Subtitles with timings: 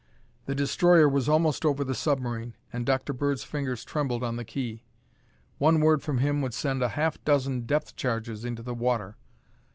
[0.47, 3.13] The destroyer was almost over the submarine and Dr.
[3.13, 4.81] Bird's fingers trembled on the key.
[5.59, 9.17] One word from him would send a half dozen depth charges into the water.